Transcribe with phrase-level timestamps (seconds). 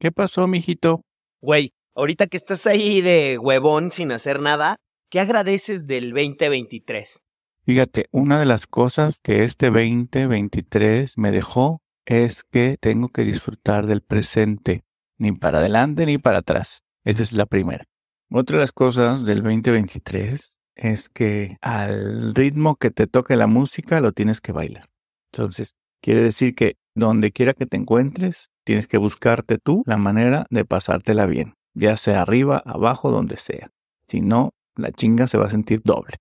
[0.00, 1.02] ¿Qué pasó, mijito?
[1.42, 4.76] Güey, ahorita que estás ahí de huevón sin hacer nada,
[5.10, 7.20] ¿qué agradeces del 2023?
[7.66, 13.86] Fíjate, una de las cosas que este 2023 me dejó es que tengo que disfrutar
[13.86, 14.84] del presente,
[15.18, 16.80] ni para adelante ni para atrás.
[17.04, 17.84] Esa es la primera.
[18.30, 24.00] Otra de las cosas del 2023 es que al ritmo que te toque la música
[24.00, 24.88] lo tienes que bailar.
[25.30, 30.46] Entonces, quiere decir que donde quiera que te encuentres, tienes que buscarte tú la manera
[30.50, 33.70] de pasártela bien, ya sea arriba, abajo, donde sea.
[34.06, 36.16] Si no, la chinga se va a sentir doble.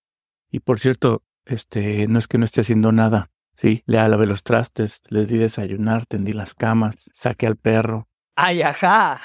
[0.52, 3.30] Y por cierto, este, no es que no esté haciendo nada.
[3.55, 8.08] Sí, le lavé los trastes, les di desayunar, tendí las camas, saqué al perro.
[8.36, 9.20] ¡Ay, ajá!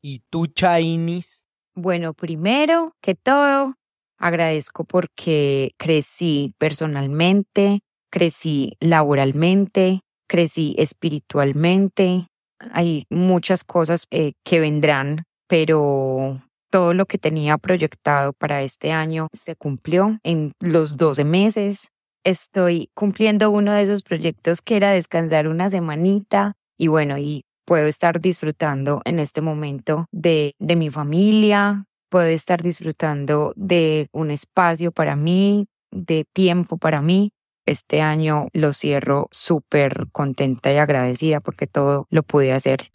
[0.00, 1.46] ¿Y tú, Chainis?
[1.74, 3.74] Bueno, primero que todo,
[4.16, 12.28] agradezco porque crecí personalmente, crecí laboralmente, crecí espiritualmente.
[12.72, 19.26] Hay muchas cosas eh, que vendrán, pero todo lo que tenía proyectado para este año
[19.32, 21.88] se cumplió en los 12 meses.
[22.24, 27.86] Estoy cumpliendo uno de esos proyectos que era descansar una semanita y bueno, y puedo
[27.86, 34.92] estar disfrutando en este momento de, de mi familia, puedo estar disfrutando de un espacio
[34.92, 37.30] para mí, de tiempo para mí.
[37.66, 42.90] Este año lo cierro súper contenta y agradecida porque todo lo pude hacer.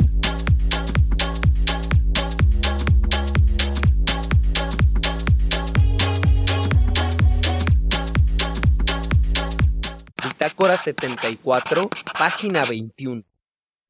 [10.23, 13.23] Bitácora 74, página 21.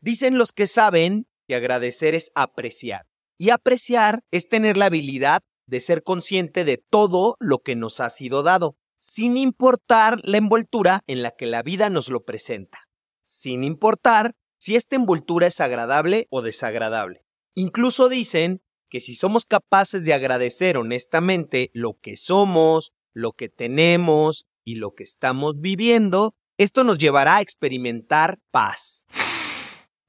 [0.02, 3.08] Dicen los que saben que agradecer es apreciar.
[3.38, 8.10] Y apreciar es tener la habilidad de ser consciente de todo lo que nos ha
[8.10, 8.78] sido dado,
[9.08, 12.90] sin importar la envoltura en la que la vida nos lo presenta,
[13.24, 17.24] sin importar si esta envoltura es agradable o desagradable.
[17.54, 24.48] Incluso dicen que si somos capaces de agradecer honestamente lo que somos, lo que tenemos
[24.64, 29.06] y lo que estamos viviendo, esto nos llevará a experimentar paz.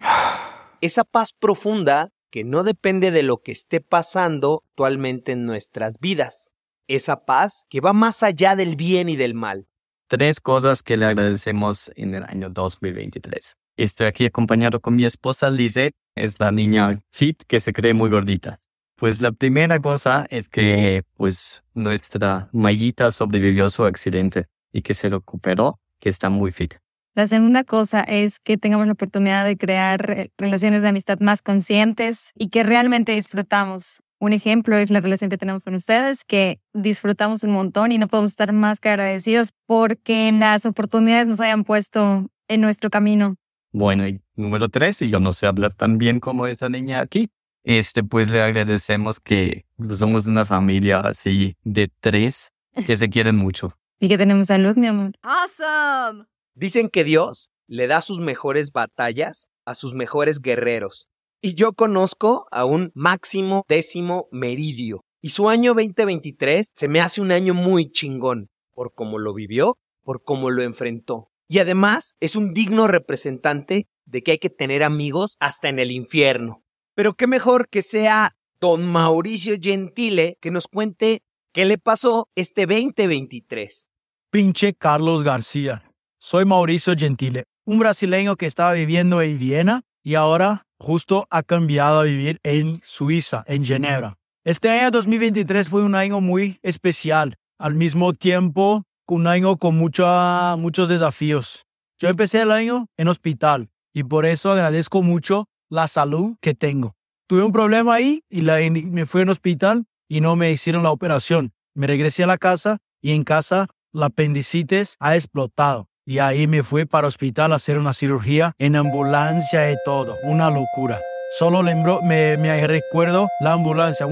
[0.81, 6.51] Esa paz profunda que no depende de lo que esté pasando actualmente en nuestras vidas.
[6.89, 9.67] Esa paz que va más allá del bien y del mal.
[10.09, 13.57] Tres cosas que le agradecemos en el año 2023.
[13.77, 18.09] Estoy aquí acompañado con mi esposa Lizette, es la niña fit que se cree muy
[18.09, 18.59] gordita.
[18.97, 24.95] Pues la primera cosa es que pues nuestra Mayita sobrevivió a su accidente y que
[24.95, 26.75] se recuperó, que está muy fit.
[27.17, 32.31] La segunda cosa es que tengamos la oportunidad de crear relaciones de amistad más conscientes
[32.35, 34.03] y que realmente disfrutamos.
[34.19, 38.09] Un ejemplo es la relación que tenemos con ustedes, que disfrutamos un montón y no
[38.09, 43.37] podemos estar más que agradecidos porque las oportunidades nos hayan puesto en nuestro camino.
[43.72, 47.28] Bueno, y número tres, y yo no sé hablar tan bien como esa niña aquí,
[47.62, 52.53] este, pues le agradecemos que somos una familia así de tres
[52.87, 53.76] que se quieren mucho.
[53.99, 55.12] Y que tenemos salud, mi amor.
[55.22, 56.26] Awesome.
[56.55, 61.09] Dicen que Dios le da sus mejores batallas a sus mejores guerreros.
[61.43, 65.03] Y yo conozco a un máximo décimo meridio.
[65.21, 69.77] Y su año 2023 se me hace un año muy chingón, por cómo lo vivió,
[70.03, 71.31] por cómo lo enfrentó.
[71.49, 75.91] Y además es un digno representante de que hay que tener amigos hasta en el
[75.91, 76.65] infierno.
[76.95, 81.23] Pero qué mejor que sea don Mauricio Gentile que nos cuente
[81.53, 83.87] qué le pasó este 2023.
[84.31, 85.83] Pinche Carlos García.
[86.19, 92.00] Soy Mauricio Gentile, un brasileño que estaba viviendo en Viena y ahora justo ha cambiado
[92.00, 94.19] a vivir en Suiza, en Ginebra.
[94.44, 100.56] Este año 2023 fue un año muy especial, al mismo tiempo un año con mucha,
[100.56, 101.64] muchos desafíos.
[101.98, 106.97] Yo empecé el año en hospital y por eso agradezco mucho la salud que tengo.
[107.26, 111.53] Tuve un problema ahí y me fui en hospital y no me hicieron la operación.
[111.75, 115.88] Me regresé a la casa y en casa la apendicitis ha explotado.
[116.09, 120.17] Y ahí me fui para hospital a hacer una cirugía en ambulancia y todo.
[120.23, 121.00] Una locura.
[121.37, 122.37] Solo lembro, me,
[122.69, 124.06] recuerdo la ambulancia.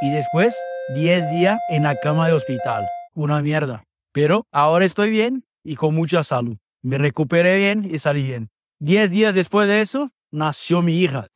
[0.00, 0.56] Y después
[0.94, 2.88] 10 días en la cama de hospital.
[3.12, 3.84] Una mierda.
[4.12, 6.56] Pero ahora estoy bien y con mucha salud.
[6.80, 8.48] Me recuperé bien y salí bien.
[8.78, 11.26] 10 días después de eso, nació mi hija.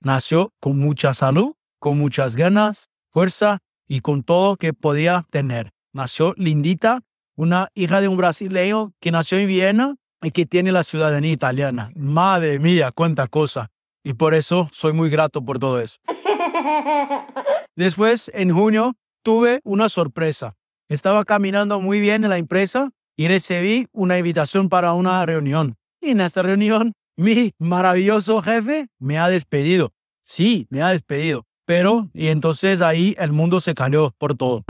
[0.00, 5.72] Nació con mucha salud, con muchas ganas, fuerza y con todo que podía tener.
[5.96, 7.00] Nació lindita,
[7.36, 11.90] una hija de un brasileño que nació en Viena y que tiene la ciudadanía italiana.
[11.94, 13.70] Madre mía, cuánta cosa.
[14.04, 15.96] Y por eso soy muy grato por todo eso.
[17.76, 20.54] Después, en junio, tuve una sorpresa.
[20.90, 25.76] Estaba caminando muy bien en la empresa y recibí una invitación para una reunión.
[26.02, 29.94] Y en esta reunión mi maravilloso jefe me ha despedido.
[30.20, 31.46] Sí, me ha despedido.
[31.64, 34.62] Pero, y entonces ahí el mundo se cayó por todo.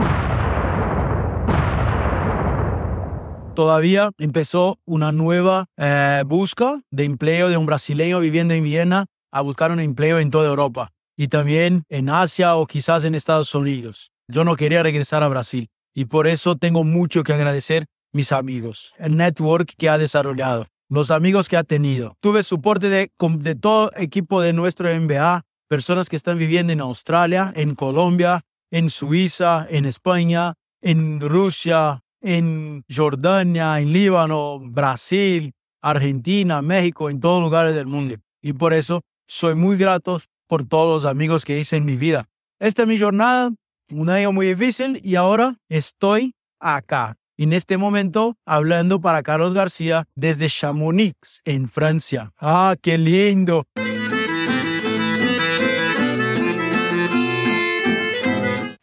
[3.57, 9.41] Todavía empezó una nueva eh, busca de empleo de un brasileño viviendo en Viena a
[9.41, 14.11] buscar un empleo en toda Europa y también en Asia o quizás en Estados Unidos.
[14.27, 18.93] Yo no quería regresar a Brasil y por eso tengo mucho que agradecer mis amigos,
[18.99, 22.15] el network que ha desarrollado, los amigos que ha tenido.
[22.19, 27.51] Tuve soporte de, de todo equipo de nuestro MBA, personas que están viviendo en Australia,
[27.55, 37.09] en Colombia, en Suiza, en España, en Rusia, en Jordania, en Líbano, Brasil, Argentina, México,
[37.09, 38.15] en todos lugares del mundo.
[38.41, 42.25] Y por eso soy muy grato por todos los amigos que hice en mi vida.
[42.59, 43.53] Esta es mi jornada,
[43.93, 47.15] un año muy difícil y ahora estoy acá.
[47.37, 52.33] En este momento hablando para Carlos García desde Chamonix, en Francia.
[52.39, 53.63] ¡Ah, qué lindo!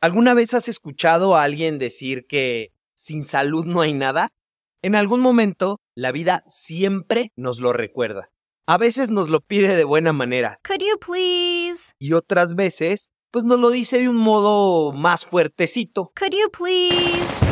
[0.00, 4.30] ¿Alguna vez has escuchado a alguien decir que sin salud no hay nada?
[4.82, 8.30] En algún momento, la vida siempre nos lo recuerda.
[8.66, 10.58] A veces nos lo pide de buena manera.
[10.66, 11.92] Could you please?
[11.98, 16.12] Y otras veces, pues nos lo dice de un modo más fuertecito.
[16.18, 17.44] Could you please?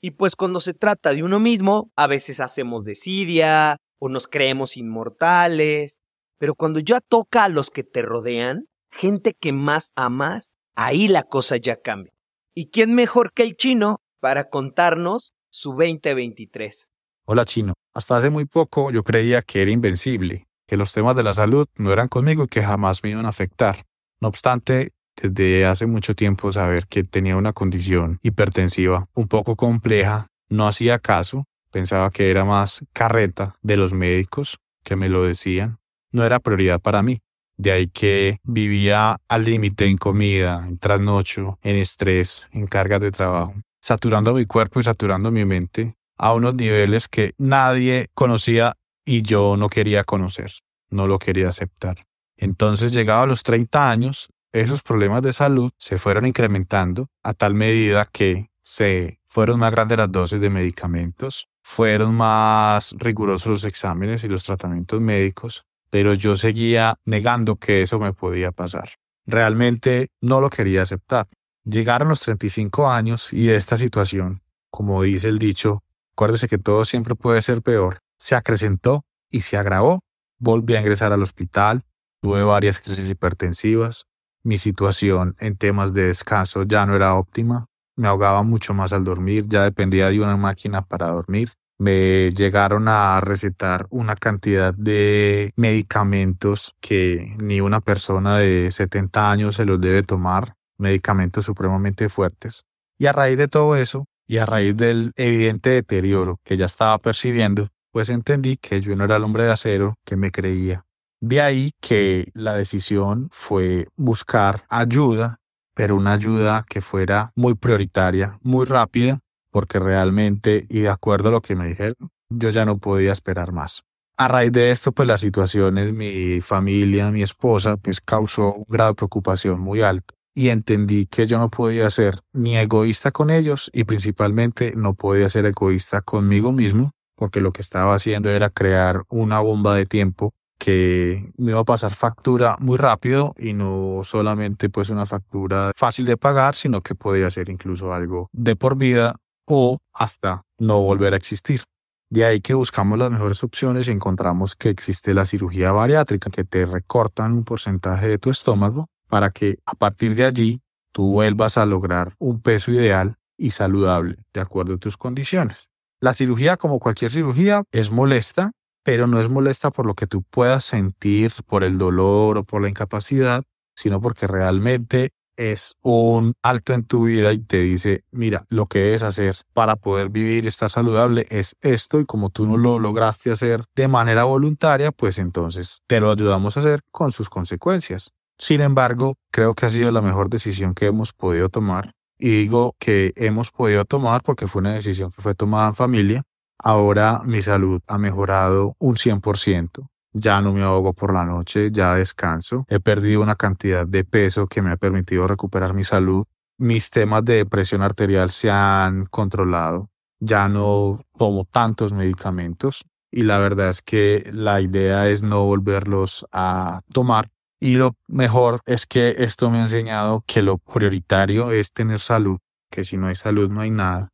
[0.00, 4.76] Y pues cuando se trata de uno mismo, a veces hacemos desidia o nos creemos
[4.76, 5.98] inmortales.
[6.38, 11.22] Pero cuando ya toca a los que te rodean, gente que más amas, ahí la
[11.22, 12.12] cosa ya cambia.
[12.54, 16.90] ¿Y quién mejor que el chino para contarnos su 2023?
[17.24, 21.24] Hola chino, hasta hace muy poco yo creía que era invencible, que los temas de
[21.24, 23.84] la salud no eran conmigo y que jamás me iban a afectar.
[24.20, 30.28] No obstante, desde hace mucho tiempo saber que tenía una condición hipertensiva un poco compleja,
[30.48, 35.78] no hacía caso, pensaba que era más carreta de los médicos que me lo decían,
[36.12, 37.20] no era prioridad para mí.
[37.56, 43.10] De ahí que vivía al límite en comida, en trasnocho, en estrés, en cargas de
[43.10, 49.22] trabajo, saturando mi cuerpo y saturando mi mente a unos niveles que nadie conocía y
[49.22, 50.50] yo no quería conocer,
[50.90, 52.04] no lo quería aceptar.
[52.36, 57.54] Entonces llegaba a los 30 años, esos problemas de salud se fueron incrementando a tal
[57.54, 64.24] medida que se fueron más grandes las dosis de medicamentos, fueron más rigurosos los exámenes
[64.24, 68.90] y los tratamientos médicos, pero yo seguía negando que eso me podía pasar.
[69.26, 71.28] Realmente no lo quería aceptar.
[71.64, 75.82] Llegaron los 35 años y esta situación, como dice el dicho,
[76.14, 80.00] acuérdese que todo siempre puede ser peor, se acrecentó y se agravó.
[80.38, 81.82] Volví a ingresar al hospital,
[82.20, 84.06] tuve varias crisis hipertensivas,
[84.42, 87.66] mi situación en temas de descanso ya no era óptima,
[87.96, 92.88] me ahogaba mucho más al dormir, ya dependía de una máquina para dormir me llegaron
[92.88, 99.80] a recetar una cantidad de medicamentos que ni una persona de 70 años se los
[99.80, 102.64] debe tomar, medicamentos supremamente fuertes.
[102.98, 106.98] Y a raíz de todo eso, y a raíz del evidente deterioro que ya estaba
[106.98, 110.84] percibiendo, pues entendí que yo no era el hombre de acero que me creía.
[111.20, 115.40] De ahí que la decisión fue buscar ayuda,
[115.74, 119.20] pero una ayuda que fuera muy prioritaria, muy rápida
[119.56, 123.52] porque realmente, y de acuerdo a lo que me dijeron, yo ya no podía esperar
[123.52, 123.84] más.
[124.18, 128.66] A raíz de esto, pues la situación en mi familia, mi esposa, pues causó un
[128.68, 130.12] grado de preocupación muy alto.
[130.34, 135.30] Y entendí que yo no podía ser ni egoísta con ellos y principalmente no podía
[135.30, 140.34] ser egoísta conmigo mismo, porque lo que estaba haciendo era crear una bomba de tiempo
[140.58, 146.04] que me iba a pasar factura muy rápido y no solamente pues una factura fácil
[146.04, 151.14] de pagar, sino que podía ser incluso algo de por vida o hasta no volver
[151.14, 151.62] a existir.
[152.08, 156.44] De ahí que buscamos las mejores opciones y encontramos que existe la cirugía bariátrica, que
[156.44, 160.60] te recortan un porcentaje de tu estómago para que a partir de allí
[160.92, 165.70] tú vuelvas a lograr un peso ideal y saludable de acuerdo a tus condiciones.
[166.00, 168.52] La cirugía, como cualquier cirugía, es molesta,
[168.84, 172.62] pero no es molesta por lo que tú puedas sentir, por el dolor o por
[172.62, 173.42] la incapacidad,
[173.74, 178.80] sino porque realmente es un alto en tu vida y te dice, mira, lo que
[178.80, 182.78] debes hacer para poder vivir y estar saludable es esto y como tú no lo
[182.78, 188.12] lograste hacer de manera voluntaria, pues entonces te lo ayudamos a hacer con sus consecuencias.
[188.38, 191.92] Sin embargo, creo que ha sido la mejor decisión que hemos podido tomar.
[192.18, 196.22] Y digo que hemos podido tomar porque fue una decisión que fue tomada en familia.
[196.58, 199.86] Ahora mi salud ha mejorado un 100%
[200.18, 202.64] ya no me ahogo por la noche, ya descanso.
[202.68, 206.24] He perdido una cantidad de peso que me ha permitido recuperar mi salud.
[206.58, 209.90] Mis temas de presión arterial se han controlado.
[210.18, 216.26] ya no tomo tantos medicamentos y la verdad es que la idea es no volverlos
[216.32, 217.28] a tomar.
[217.60, 222.38] Y lo mejor es que esto me ha enseñado que lo prioritario es tener salud,
[222.70, 224.10] que si no hay salud no hay nada.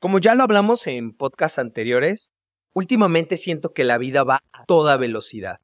[0.00, 2.30] Como ya lo hablamos en podcasts anteriores,
[2.74, 5.58] últimamente siento que la vida va a toda velocidad.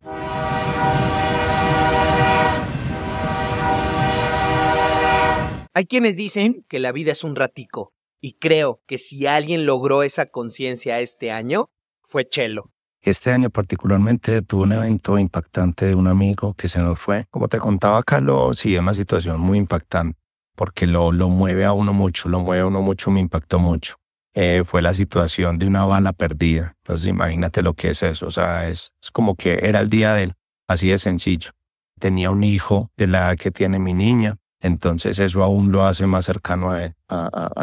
[5.74, 10.02] Hay quienes dicen que la vida es un ratico, y creo que si alguien logró
[10.02, 11.70] esa conciencia este año,
[12.02, 12.70] fue Chelo.
[13.02, 17.26] Este año particularmente tuve un evento impactante de un amigo que se nos fue.
[17.30, 20.18] Como te contaba Carlos, sí, es una situación muy impactante
[20.54, 23.96] porque lo, lo mueve a uno mucho, lo mueve a uno mucho, me impactó mucho.
[24.34, 26.74] Eh, fue la situación de una bala perdida.
[26.82, 28.26] Entonces imagínate lo que es eso.
[28.26, 30.34] O sea, es, como que era el día de él,
[30.68, 31.50] así de sencillo.
[31.98, 36.06] Tenía un hijo de la edad que tiene mi niña, entonces eso aún lo hace
[36.06, 36.94] más cercano a él,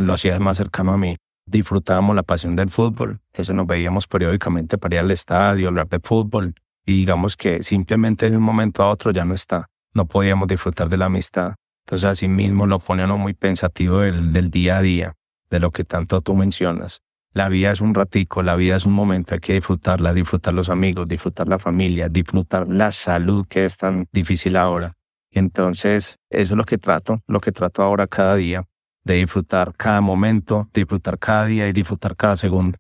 [0.01, 1.17] lo hacía más cercano a mí.
[1.45, 5.99] Disfrutábamos la pasión del fútbol, eso nos veíamos periódicamente para ir al estadio, hablar de
[5.99, 6.53] fútbol,
[6.85, 10.88] y digamos que simplemente de un momento a otro ya no está, no podíamos disfrutar
[10.88, 11.55] de la amistad.
[11.85, 15.15] Entonces así mismo lo pone uno muy pensativo del día a día,
[15.49, 17.01] de lo que tanto tú mencionas.
[17.33, 20.69] La vida es un ratico, la vida es un momento, hay que disfrutarla, disfrutar los
[20.69, 24.95] amigos, disfrutar la familia, disfrutar la salud que es tan difícil ahora.
[25.31, 28.65] Entonces, eso es lo que trato, lo que trato ahora cada día,
[29.03, 32.79] de disfrutar cada momento, disfrutar cada día y disfrutar cada segundo.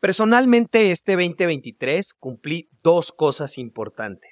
[0.00, 4.31] Personalmente, este 2023 cumplí dos cosas importantes.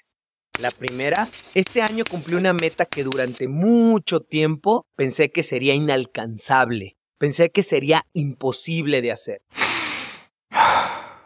[0.60, 6.98] La primera, este año cumplí una meta que durante mucho tiempo pensé que sería inalcanzable,
[7.18, 9.42] pensé que sería imposible de hacer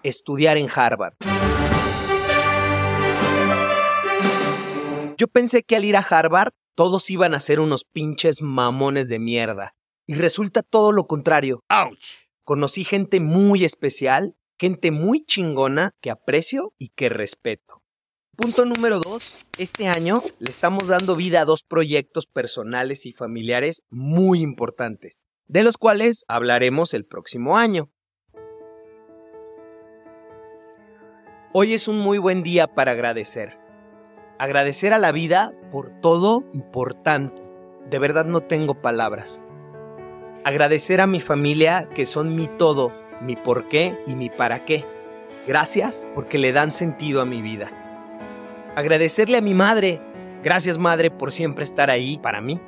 [0.04, 1.14] estudiar en Harvard.
[5.16, 9.18] Yo pensé que al ir a Harvard todos iban a ser unos pinches mamones de
[9.18, 9.74] mierda.
[10.06, 11.60] Y resulta todo lo contrario.
[11.68, 11.96] ¡Auch!
[12.44, 17.83] Conocí gente muy especial, gente muy chingona que aprecio y que respeto.
[18.36, 19.46] Punto número dos.
[19.58, 25.62] Este año le estamos dando vida a dos proyectos personales y familiares muy importantes, de
[25.62, 27.90] los cuales hablaremos el próximo año.
[31.52, 33.56] Hoy es un muy buen día para agradecer.
[34.38, 37.40] Agradecer a la vida por todo y por tanto.
[37.88, 39.44] De verdad no tengo palabras.
[40.44, 44.84] Agradecer a mi familia que son mi todo, mi por qué y mi para qué.
[45.46, 47.83] Gracias porque le dan sentido a mi vida.
[48.76, 50.00] Agradecerle a mi madre.
[50.42, 52.60] Gracias madre por siempre estar ahí para mí.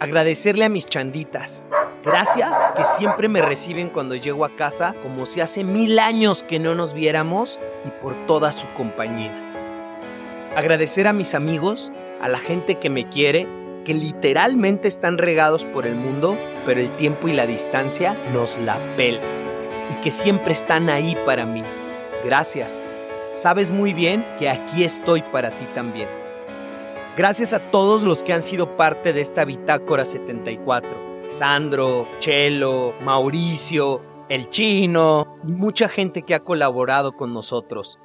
[0.00, 1.66] Agradecerle a mis chanditas.
[2.04, 6.58] Gracias que siempre me reciben cuando llego a casa como si hace mil años que
[6.58, 9.32] no nos viéramos y por toda su compañía.
[10.56, 13.48] Agradecer a mis amigos, a la gente que me quiere,
[13.84, 18.78] que literalmente están regados por el mundo, pero el tiempo y la distancia nos la
[18.96, 19.20] pel
[19.90, 21.62] y que siempre están ahí para mí.
[22.24, 22.84] Gracias.
[23.38, 26.08] Sabes muy bien que aquí estoy para ti también.
[27.16, 31.22] Gracias a todos los que han sido parte de esta Bitácora 74.
[31.28, 38.00] Sandro, Chelo, Mauricio, el chino mucha gente que ha colaborado con nosotros.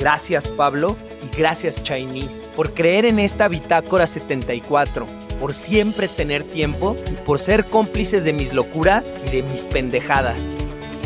[0.00, 5.06] Gracias Pablo y gracias Chinese por creer en esta bitácora 74,
[5.38, 10.50] por siempre tener tiempo y por ser cómplices de mis locuras y de mis pendejadas.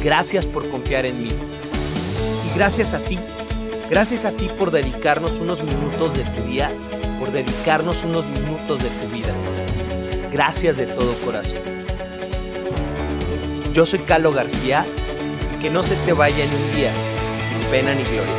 [0.03, 1.58] Gracias por confiar en mí.
[2.59, 3.17] Gracias a ti.
[3.89, 6.77] Gracias a ti por dedicarnos unos minutos de tu día,
[7.21, 9.33] por dedicarnos unos minutos de tu vida.
[10.33, 11.61] Gracias de todo corazón.
[13.73, 14.85] Yo soy Carlos García
[15.63, 16.93] que no se te vaya en un día
[17.49, 18.35] sin pena ni gloria.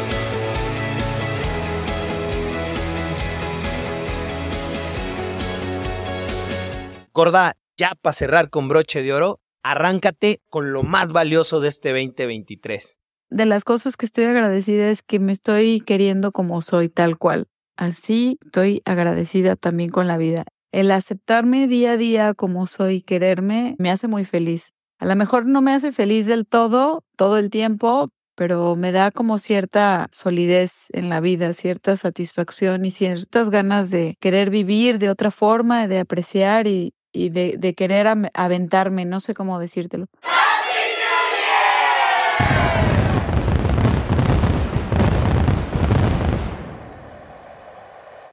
[7.13, 11.91] Gorda, ya para cerrar con broche de oro, arráncate con lo más valioso de este
[11.91, 12.98] 2023.
[13.31, 17.47] De las cosas que estoy agradecida es que me estoy queriendo como soy, tal cual.
[17.77, 20.45] Así estoy agradecida también con la vida.
[20.71, 24.71] El aceptarme día a día como soy, quererme, me hace muy feliz.
[24.99, 29.11] A lo mejor no me hace feliz del todo, todo el tiempo, pero me da
[29.11, 35.09] como cierta solidez en la vida, cierta satisfacción y ciertas ganas de querer vivir de
[35.09, 40.07] otra forma, de apreciar y, de, de querer aventarme, no sé cómo decírtelo.